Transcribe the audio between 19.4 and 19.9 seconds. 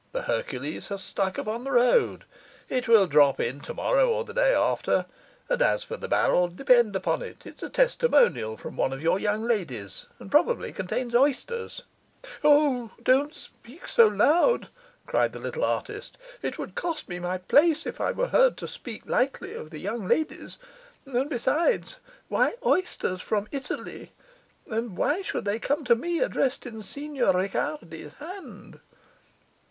of the